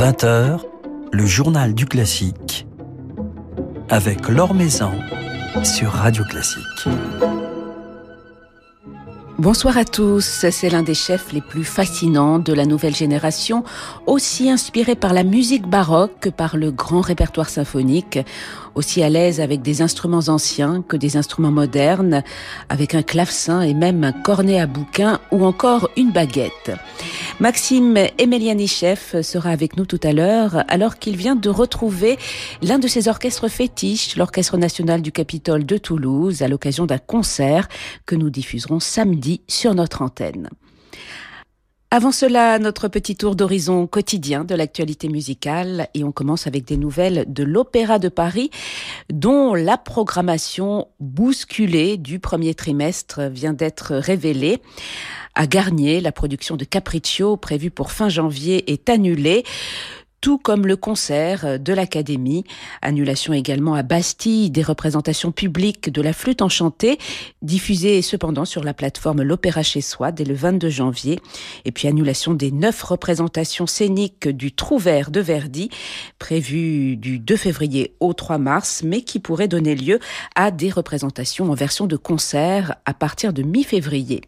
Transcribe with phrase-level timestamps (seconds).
[0.00, 0.60] 20h,
[1.12, 2.66] le journal du classique
[3.90, 4.92] avec Laure Maison
[5.62, 6.88] sur Radio Classique.
[9.36, 13.62] Bonsoir à tous, c'est l'un des chefs les plus fascinants de la nouvelle génération,
[14.06, 18.18] aussi inspiré par la musique baroque que par le grand répertoire symphonique
[18.74, 22.22] aussi à l'aise avec des instruments anciens que des instruments modernes,
[22.68, 26.72] avec un clavecin et même un cornet à bouquin ou encore une baguette.
[27.40, 32.18] Maxime Emelianichev sera avec nous tout à l'heure alors qu'il vient de retrouver
[32.62, 37.68] l'un de ses orchestres fétiches, l'Orchestre national du Capitole de Toulouse, à l'occasion d'un concert
[38.06, 40.50] que nous diffuserons samedi sur notre antenne.
[41.92, 46.76] Avant cela, notre petit tour d'horizon quotidien de l'actualité musicale et on commence avec des
[46.76, 48.50] nouvelles de l'Opéra de Paris
[49.12, 54.62] dont la programmation bousculée du premier trimestre vient d'être révélée.
[55.34, 59.42] À Garnier, la production de Capriccio prévue pour fin janvier est annulée
[60.20, 62.44] tout comme le concert de l'Académie.
[62.82, 66.98] Annulation également à Bastille des représentations publiques de la flûte enchantée,
[67.42, 71.20] diffusées cependant sur la plateforme L'Opéra chez soi dès le 22 janvier.
[71.64, 75.70] Et puis annulation des neuf représentations scéniques du Trouvert de Verdi,
[76.18, 80.00] prévues du 2 février au 3 mars, mais qui pourraient donner lieu
[80.34, 84.22] à des représentations en version de concert à partir de mi-février.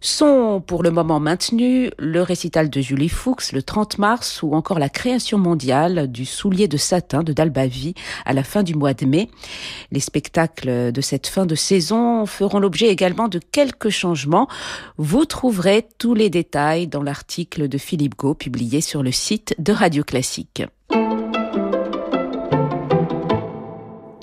[0.00, 4.78] Sont pour le moment maintenus le récital de Julie Fuchs le 30 mars ou encore
[4.78, 7.94] la création mondiale du soulier de satin de Dalbavi
[8.26, 9.30] à la fin du mois de mai.
[9.92, 14.46] Les spectacles de cette fin de saison feront l'objet également de quelques changements.
[14.98, 19.72] Vous trouverez tous les détails dans l'article de Philippe Gau publié sur le site de
[19.72, 20.64] Radio Classique.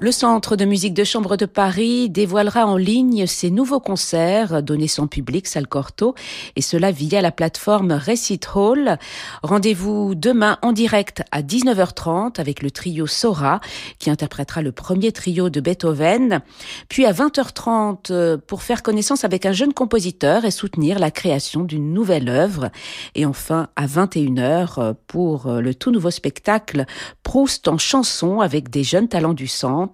[0.03, 4.87] Le Centre de musique de chambre de Paris dévoilera en ligne ses nouveaux concerts donnés
[4.87, 6.15] son public, Salle Corto,
[6.55, 8.97] et cela via la plateforme Recit Hall.
[9.43, 13.61] Rendez-vous demain en direct à 19h30 avec le trio Sora
[13.99, 16.41] qui interprétera le premier trio de Beethoven,
[16.89, 21.61] puis à 20h30 euh, pour faire connaissance avec un jeune compositeur et soutenir la création
[21.61, 22.71] d'une nouvelle œuvre,
[23.13, 26.87] et enfin à 21h euh, pour euh, le tout nouveau spectacle
[27.21, 29.90] Proust en chanson avec des jeunes talents du centre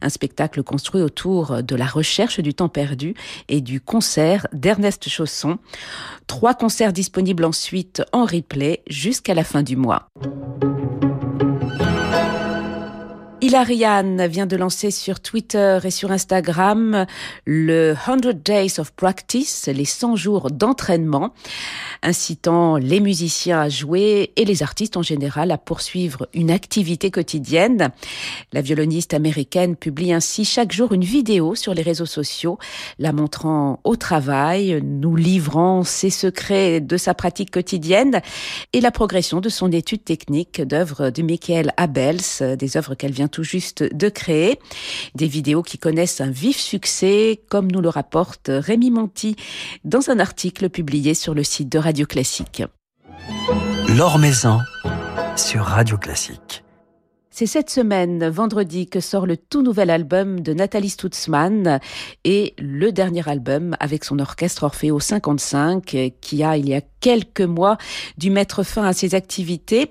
[0.00, 3.14] un spectacle construit autour de la recherche du temps perdu
[3.48, 5.58] et du concert d'Ernest Chausson.
[6.26, 10.08] Trois concerts disponibles ensuite en replay jusqu'à la fin du mois.
[13.54, 17.06] Hilariane vient de lancer sur Twitter et sur Instagram
[17.44, 21.32] le 100 Days of Practice, les 100 jours d'entraînement,
[22.02, 27.90] incitant les musiciens à jouer et les artistes en général à poursuivre une activité quotidienne.
[28.52, 32.58] La violoniste américaine publie ainsi chaque jour une vidéo sur les réseaux sociaux,
[32.98, 38.20] la montrant au travail, nous livrant ses secrets de sa pratique quotidienne
[38.72, 43.28] et la progression de son étude technique d'œuvres de Michael Abels, des œuvres qu'elle vient
[43.28, 44.58] tout juste de créer.
[45.14, 49.36] Des vidéos qui connaissent un vif succès, comme nous le rapporte Rémi Monti
[49.84, 52.62] dans un article publié sur le site de Radio Classique.
[53.96, 54.58] L'Or Maison
[55.36, 56.64] sur Radio Classique.
[57.36, 61.80] C'est cette semaine, vendredi, que sort le tout nouvel album de Nathalie Stutzmann
[62.22, 67.42] et le dernier album avec son orchestre Orfeo 55 qui a, il y a quelques
[67.42, 67.76] mois,
[68.16, 69.90] dû mettre fin à ses activités.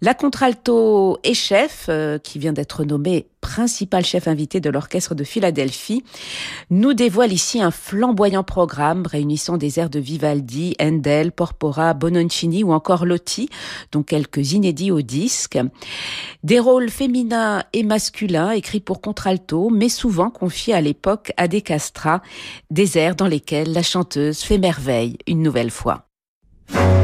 [0.00, 5.22] La contralto et chef, euh, qui vient d'être nommée principal chef invité de l'orchestre de
[5.22, 6.02] Philadelphie,
[6.70, 12.72] nous dévoile ici un flamboyant programme réunissant des airs de Vivaldi, Handel, Porpora, Bononcini ou
[12.72, 13.48] encore Lotti,
[13.92, 15.56] dont quelques inédits au disque.
[16.42, 21.62] Des rôles féminins et masculins écrits pour contralto, mais souvent confiés à l'époque à des
[21.62, 22.22] castrats,
[22.72, 26.09] des airs dans lesquels la chanteuse fait merveille une nouvelle fois.
[26.72, 26.99] Thank you.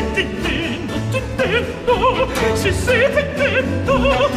[0.00, 4.30] si tintendo, tintendo, si si tintendo,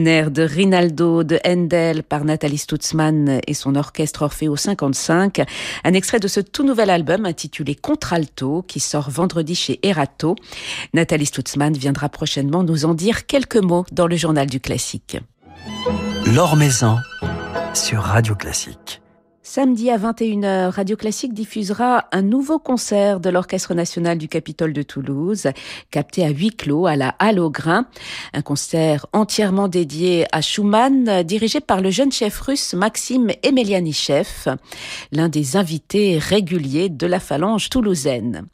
[0.00, 5.42] De Rinaldo de Handel par Nathalie Stutzmann et son orchestre Orfeo 55.
[5.84, 10.36] Un extrait de ce tout nouvel album intitulé Contralto qui sort vendredi chez Erato.
[10.94, 15.18] Nathalie Stutzmann viendra prochainement nous en dire quelques mots dans le journal du classique.
[16.34, 16.56] L'Or
[17.74, 19.02] sur Radio Classique.
[19.52, 24.82] Samedi à 21h, Radio Classique diffusera un nouveau concert de l'Orchestre national du Capitole de
[24.82, 25.48] Toulouse,
[25.90, 27.86] capté à huis clos à la Halle au Grain.
[28.32, 34.54] Un concert entièrement dédié à Schumann, dirigé par le jeune chef russe Maxime Emelianichev,
[35.10, 38.46] l'un des invités réguliers de la phalange toulousaine.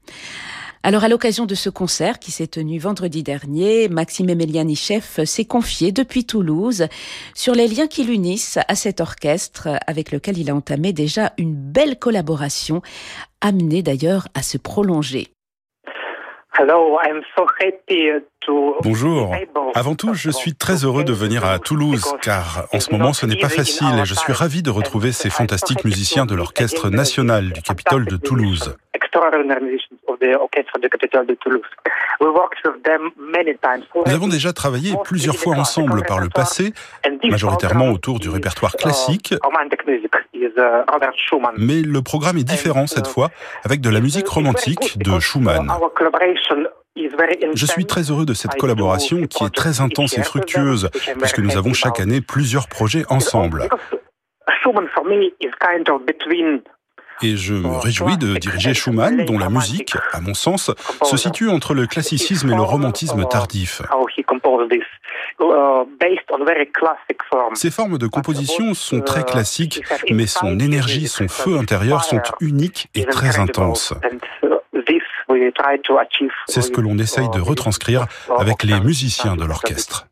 [0.87, 5.91] Alors à l'occasion de ce concert qui s'est tenu vendredi dernier, Maxime Emelianichev s'est confié
[5.91, 6.87] depuis Toulouse
[7.35, 11.57] sur les liens qui l'unissent à cet orchestre avec lequel il a entamé déjà une
[11.57, 12.83] belle collaboration,
[13.41, 15.36] amenée d'ailleurs à se prolonger.
[18.83, 19.35] Bonjour.
[19.75, 23.27] Avant tout, je suis très heureux de venir à Toulouse, car en ce moment, ce
[23.27, 27.53] n'est pas facile et je suis ravi de retrouver ces fantastiques musiciens de l'Orchestre national
[27.53, 28.77] du Capitole de Toulouse.
[34.07, 36.73] Nous avons déjà travaillé plusieurs fois ensemble par le passé,
[37.25, 39.35] majoritairement autour du répertoire uh, classique,
[41.59, 43.31] mais le programme est différent cette fois,
[43.65, 45.71] avec de la musique romantique de Schumann.
[47.55, 50.89] Je suis très heureux de cette collaboration qui est très intense et fructueuse,
[51.19, 53.69] puisque nous avons chaque année plusieurs projets ensemble.
[57.23, 60.71] Et je me réjouis de diriger Schumann, dont la musique, à mon sens,
[61.03, 63.83] se situe entre le classicisme et le romantisme tardif.
[67.55, 72.89] Ces formes de composition sont très classiques, mais son énergie, son feu intérieur sont uniques
[72.95, 73.95] et très intenses.
[76.49, 80.07] C'est ce que l'on essaye de retranscrire avec les musiciens de l'orchestre.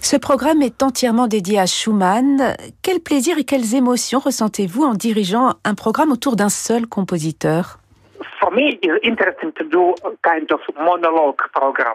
[0.00, 2.54] Ce programme est entièrement dédié à Schumann.
[2.82, 7.78] Quel plaisir et quelles émotions ressentez-vous en dirigeant un programme autour d'un seul compositeur?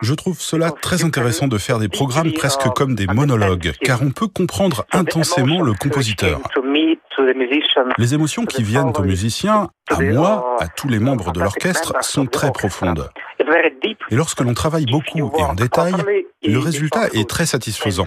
[0.02, 4.12] Je trouve cela très intéressant de faire des programmes presque comme des monologues, car on
[4.12, 6.40] peut comprendre intensément le compositeur.
[7.98, 12.26] Les émotions qui viennent aux musiciens, à moi, à tous les membres de l'orchestre, sont
[12.26, 13.10] très profondes.
[14.10, 15.94] Et lorsque l'on travaille beaucoup et en détail,
[16.44, 18.06] le résultat est très satisfaisant.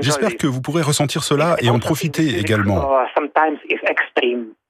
[0.00, 2.88] J'espère que vous pourrez ressentir cela et en profiter également.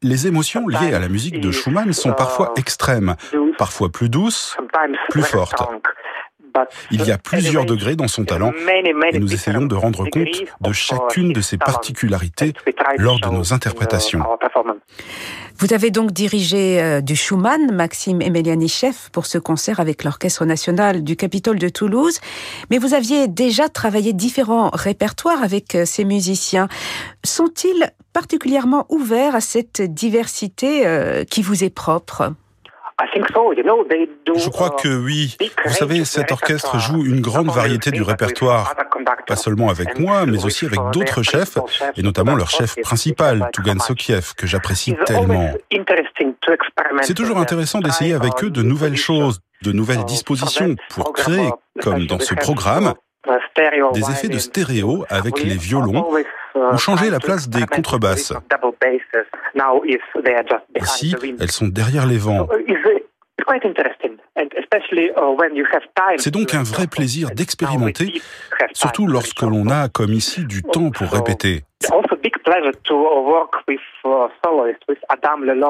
[0.03, 3.17] Les émotions liées à la musique de Schumann sont parfois extrêmes,
[3.59, 4.57] parfois plus douces,
[5.11, 5.63] plus fortes.
[6.91, 8.53] Il y a plusieurs degrés dans son talent
[9.13, 10.27] et nous essayons de rendre compte
[10.61, 12.53] de chacune de ses particularités
[12.99, 14.23] lors de nos interprétations.
[15.59, 21.03] Vous avez donc dirigé euh, du Schumann, Maxime Emelianichev, pour ce concert avec l'Orchestre national
[21.03, 22.21] du Capitole de Toulouse,
[22.71, 26.69] mais vous aviez déjà travaillé différents répertoires avec euh, ces musiciens.
[27.25, 32.35] Sont-ils particulièrement ouverts à cette diversité euh, qui vous est propre?
[34.37, 35.37] Je crois que oui.
[35.65, 38.75] Vous savez, cet orchestre joue une grande variété du répertoire,
[39.27, 41.59] pas seulement avec moi, mais aussi avec d'autres chefs,
[41.97, 45.51] et notamment leur chef principal, Tugan Sokiev, que j'apprécie tellement.
[47.03, 51.51] C'est toujours intéressant d'essayer avec eux de nouvelles choses, de nouvelles dispositions pour créer,
[51.83, 52.95] comme dans ce programme,
[53.93, 56.07] des effets de stéréo avec les violons
[56.57, 58.33] ou changer la place des contrebasses.
[60.81, 62.49] Ici, elles sont derrière les vents.
[66.19, 68.21] C'est donc un vrai plaisir d'expérimenter,
[68.73, 71.63] surtout lorsque l'on a, comme ici, du temps pour répéter.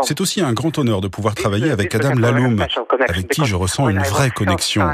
[0.02, 2.64] C'est aussi un grand honneur de pouvoir travailler avec Adam Laloum,
[3.08, 4.88] avec qui je ressens une vraie connexion.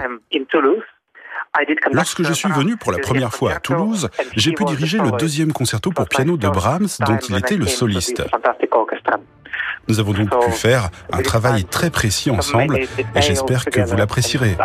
[1.93, 5.53] Lorsque je suis venu pour la première fois à Toulouse, j'ai pu diriger le deuxième
[5.53, 8.23] concerto pour piano de Brahms dont il était le soliste.
[9.89, 14.57] Nous avons donc pu faire un travail très précis ensemble et j'espère que vous l'apprécierez.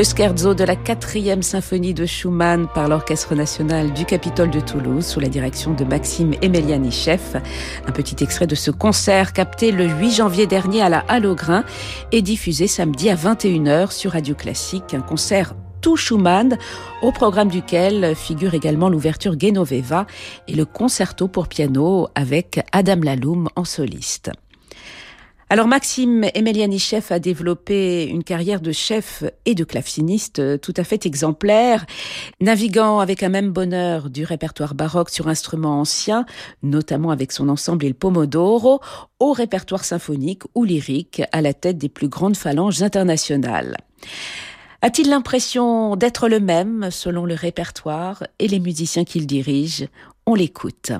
[0.00, 5.04] Le scherzo de la quatrième symphonie de Schumann par l'Orchestre national du Capitole de Toulouse
[5.04, 7.36] sous la direction de Maxime Emeliani-Chef.
[7.86, 11.34] Un petit extrait de ce concert capté le 8 janvier dernier à la Halle au
[11.34, 11.64] Grain
[12.12, 14.94] et diffusé samedi à 21h sur Radio Classique.
[14.94, 15.52] Un concert
[15.82, 16.56] tout Schumann,
[17.02, 20.06] au programme duquel figure également l'ouverture Genoveva
[20.48, 24.30] et le concerto pour piano avec Adam Laloum en soliste.
[25.52, 31.06] Alors Maxime Emeliani-Chef a développé une carrière de chef et de claveciniste tout à fait
[31.06, 31.86] exemplaire,
[32.40, 36.24] naviguant avec un même bonheur du répertoire baroque sur instruments anciens,
[36.62, 38.78] notamment avec son ensemble Il Pomodoro,
[39.18, 43.76] au répertoire symphonique ou lyrique à la tête des plus grandes phalanges internationales.
[44.82, 49.88] A-t-il l'impression d'être le même selon le répertoire et les musiciens qu'il dirige?
[50.26, 50.92] On l'écoute.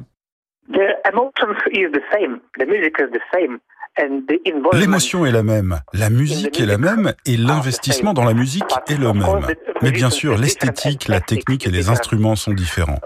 [4.73, 8.99] L'émotion est la même, la musique est la même et l'investissement dans la musique est
[8.99, 9.47] le même.
[9.83, 13.01] Mais bien sûr, l'esthétique, la technique et les instruments sont différents.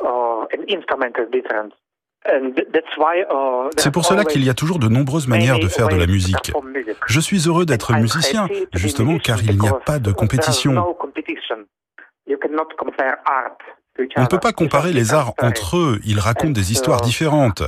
[3.76, 6.52] C'est pour cela qu'il y a toujours de nombreuses manières de faire de la musique.
[7.06, 10.96] Je suis heureux d'être musicien, justement car il n'y a pas de compétition.
[14.16, 17.62] On ne peut pas comparer les arts entre eux, ils racontent des histoires différentes.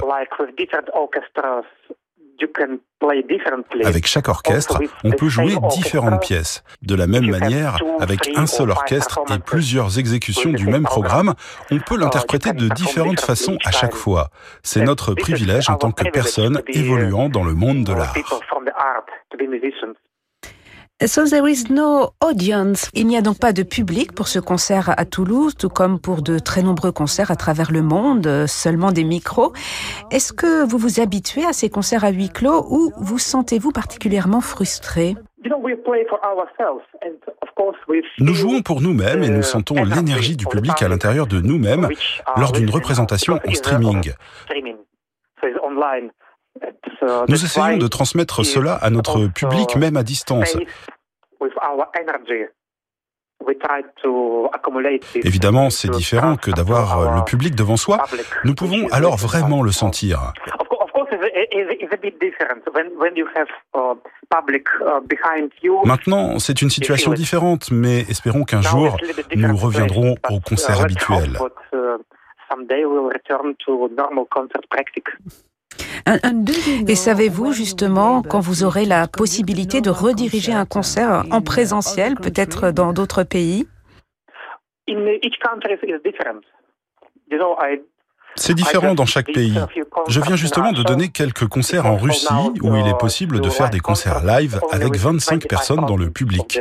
[3.84, 6.64] Avec chaque orchestre, on peut jouer différentes pièces.
[6.82, 11.34] De la même manière, avec un seul orchestre et plusieurs exécutions du même programme,
[11.70, 14.30] on peut l'interpréter de différentes façons à chaque fois.
[14.62, 18.14] C'est notre privilège en tant que personne évoluant dans le monde de l'art.
[21.04, 22.88] So there is no audience.
[22.94, 26.22] Il n'y a donc pas de public pour ce concert à Toulouse, tout comme pour
[26.22, 29.52] de très nombreux concerts à travers le monde, seulement des micros.
[30.10, 34.40] Est-ce que vous vous habituez à ces concerts à huis clos ou vous sentez-vous particulièrement
[34.40, 35.16] frustré?
[38.18, 41.90] Nous jouons pour nous-mêmes et nous sentons l'énergie du public à l'intérieur de nous-mêmes
[42.38, 44.14] lors d'une représentation en streaming.
[47.28, 50.56] Nous essayons de transmettre cela à notre public même à distance.
[55.14, 57.98] Évidemment, c'est différent que d'avoir le public devant soi.
[58.44, 60.32] Nous pouvons alors vraiment le sentir.
[65.84, 68.96] Maintenant, c'est une situation différente, mais espérons qu'un jour,
[69.34, 71.38] nous reviendrons au concert habituel.
[76.88, 82.70] Et savez-vous justement quand vous aurez la possibilité de rediriger un concert en présentiel, peut-être
[82.70, 83.66] dans d'autres pays?
[88.36, 89.58] C'est différent dans chaque pays.
[90.08, 92.26] Je viens justement de donner quelques concerts en Russie
[92.62, 96.60] où il est possible de faire des concerts live avec 25 personnes dans le public.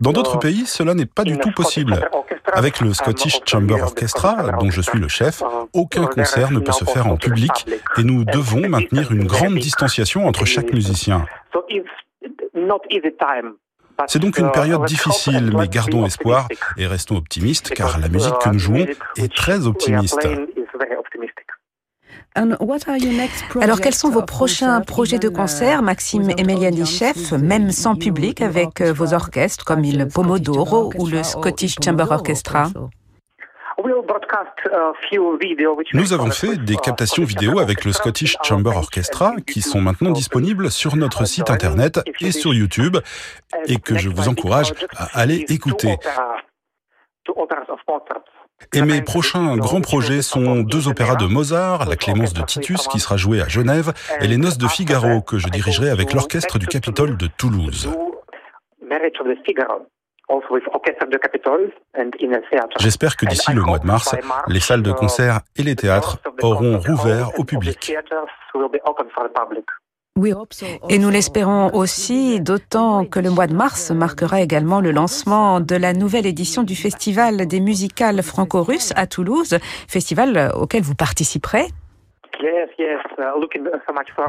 [0.00, 1.98] Dans d'autres pays, cela n'est pas du tout possible.
[2.52, 5.42] Avec le Scottish Chamber Orchestra, dont je suis le chef,
[5.72, 7.50] aucun concert ne peut se faire en public
[7.98, 11.24] et nous devons maintenir une grande distanciation entre chaque musicien.
[14.06, 18.48] C'est donc une période difficile, mais gardons espoir et restons optimistes car la musique que
[18.48, 20.26] nous jouons est très optimiste.
[22.34, 26.30] Alors, quels sont vos prochains projets de concert, Maxime
[26.86, 32.06] chef même sans public, avec euh, vos orchestres comme le Pomodoro ou le Scottish Chamber
[32.10, 32.68] Orchestra.
[35.92, 40.70] Nous avons fait des captations vidéo avec le Scottish Chamber Orchestra qui sont maintenant disponibles
[40.70, 42.96] sur notre site internet et sur YouTube
[43.66, 45.96] et que je vous encourage à aller écouter.
[48.74, 53.00] Et mes prochains grands projets sont deux opéras de Mozart, La Clémence de Titus qui
[53.00, 56.66] sera jouée à Genève et Les Noces de Figaro que je dirigerai avec l'orchestre du
[56.66, 57.90] Capitole de Toulouse.
[62.78, 64.14] J'espère que d'ici le mois de mars,
[64.48, 67.92] les salles de concert et les théâtres auront rouvert au public.
[70.90, 75.74] Et nous l'espérons aussi, d'autant que le mois de mars marquera également le lancement de
[75.74, 81.66] la nouvelle édition du Festival des musicales franco-russes à Toulouse, festival auquel vous participerez.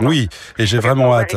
[0.01, 1.35] Oui, et j'ai vraiment hâte.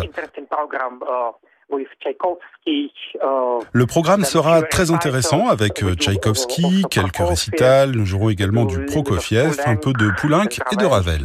[3.72, 7.90] Le programme sera très intéressant avec euh, Tchaïkovski, quelques récitals.
[7.90, 11.24] Nous jouerons également du Prokofiev, un peu de Poulenc et de Ravel.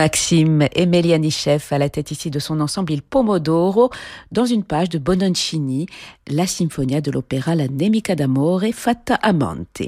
[0.00, 3.90] Maxime Emelianichev à la tête ici de son ensemble Il Pomodoro
[4.32, 5.84] dans une page de Bononcini,
[6.26, 9.82] la symphonia de l'opéra La Nemica d'amore fatta amante.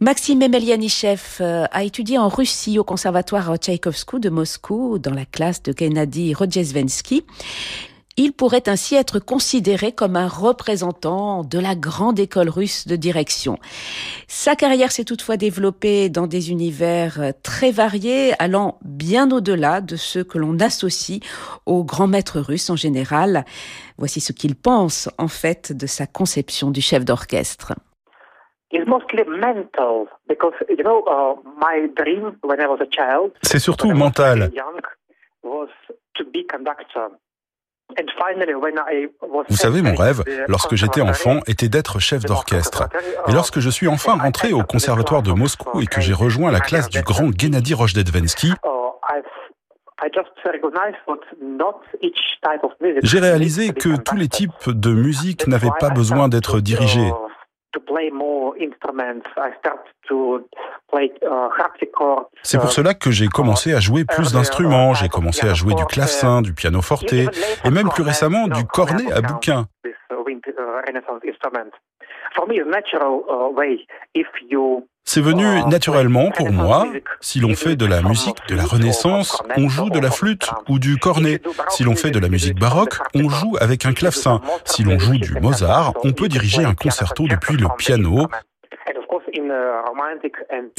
[0.00, 5.62] Maxime Emelianichev euh, a étudié en Russie au conservatoire Tchaïkovskou de Moscou dans la classe
[5.62, 7.22] de Gennady Rodjesvensky.
[8.16, 13.58] Il pourrait ainsi être considéré comme un représentant de la grande école russe de direction.
[14.28, 20.22] Sa carrière s'est toutefois développée dans des univers très variés, allant bien au-delà de ceux
[20.22, 21.20] que l'on associe
[21.66, 23.44] aux grands maîtres russes en général.
[23.98, 27.72] Voici ce qu'il pense en fait de sa conception du chef d'orchestre.
[33.42, 34.50] C'est surtout mental.
[39.48, 42.88] Vous savez, mon rêve, lorsque j'étais enfant, était d'être chef d'orchestre.
[43.28, 46.60] Et lorsque je suis enfin rentré au conservatoire de Moscou et que j'ai rejoint la
[46.60, 48.52] classe du grand Gennady Rojdedvensky,
[53.02, 57.10] j'ai réalisé que tous les types de musique n'avaient pas besoin d'être dirigés.
[62.42, 64.94] C'est pour cela que j'ai commencé à jouer plus d'instruments.
[64.94, 67.26] J'ai commencé à jouer du clavecin, du pianoforte et
[67.70, 69.66] même plus récemment du cornet à bouquin.
[75.14, 76.88] C'est venu naturellement pour moi.
[77.20, 80.80] Si l'on fait de la musique de la Renaissance, on joue de la flûte ou
[80.80, 81.40] du cornet.
[81.68, 84.40] Si l'on fait de la musique baroque, on joue avec un clavecin.
[84.64, 88.26] Si l'on joue du Mozart, on peut diriger un concerto depuis le piano.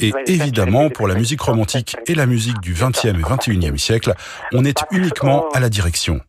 [0.00, 4.12] Et évidemment, pour la musique romantique et la musique du XXe et XXIe siècle,
[4.52, 6.20] on est uniquement à la direction.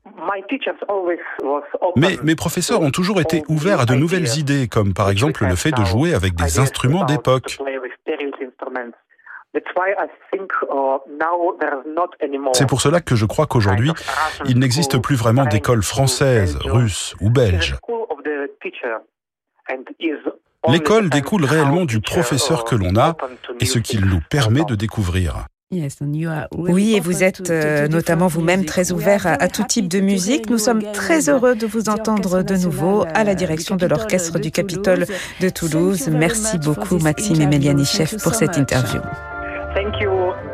[1.96, 5.56] Mais mes professeurs ont toujours été ouverts à de nouvelles idées, comme par exemple le
[5.56, 7.58] fait de jouer avec des instruments d'époque.
[12.54, 13.92] C'est pour cela que je crois qu'aujourd'hui,
[14.46, 17.76] il n'existe plus vraiment d'école française, russe ou belge.
[20.70, 23.16] L'école découle réellement du professeur que l'on a
[23.60, 25.46] et ce qu'il nous permet de découvrir.
[25.70, 30.50] Oui, et vous êtes euh, notamment vous-même très ouvert à, tout type de musique.
[30.50, 34.50] Nous sommes très heureux de vous entendre de nouveau à la direction de l'orchestre du
[34.50, 35.06] Capitole
[35.42, 36.08] de Toulouse.
[36.08, 39.02] Merci beaucoup Maxime Emelianichev pour cette interview.
[39.76, 40.47] Le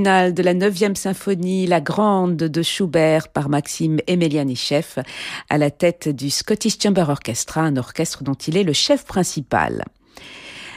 [0.00, 5.02] de la 9e symphonie, la grande de Schubert par Maxime Emelianichev
[5.50, 9.84] à la tête du Scottish Chamber Orchestra, un orchestre dont il est le chef principal.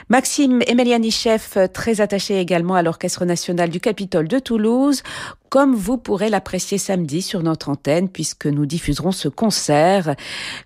[0.10, 5.02] Maxime Emelianichev, très attaché également à l'Orchestre national du Capitole de Toulouse,
[5.56, 10.18] comme vous pourrez l'apprécier samedi sur notre antenne, puisque nous diffuserons ce concert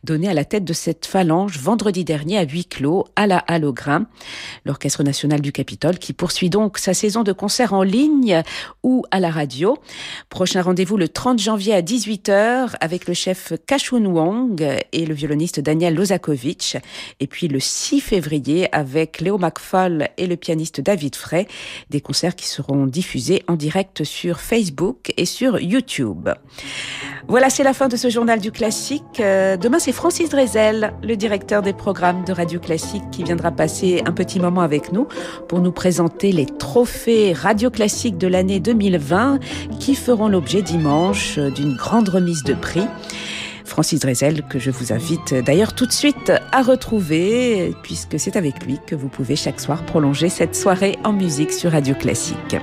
[0.03, 3.71] donné à la tête de cette phalange vendredi dernier à huis clos à la Halle
[4.65, 8.41] l'Orchestre national du Capitole, qui poursuit donc sa saison de concerts en ligne
[8.81, 9.77] ou à la radio.
[10.29, 15.59] Prochain rendez-vous le 30 janvier à 18h avec le chef Kashun Wong et le violoniste
[15.59, 16.77] Daniel Lozakovich.
[17.19, 21.47] Et puis le 6 février avec Léo McFall et le pianiste David Frey,
[21.91, 24.39] des concerts qui seront diffusés en direct sur
[25.17, 26.29] Et sur YouTube.
[27.27, 29.19] Voilà, c'est la fin de ce journal du classique.
[29.19, 34.01] Euh, demain, c'est Francis Drezel, le directeur des programmes de Radio Classique, qui viendra passer
[34.05, 35.07] un petit moment avec nous
[35.47, 39.39] pour nous présenter les trophées Radio Classique de l'année 2020
[39.79, 42.87] qui feront l'objet dimanche d'une grande remise de prix.
[43.65, 48.65] Francis Drezel, que je vous invite d'ailleurs tout de suite à retrouver, puisque c'est avec
[48.65, 52.57] lui que vous pouvez chaque soir prolonger cette soirée en musique sur Radio Classique.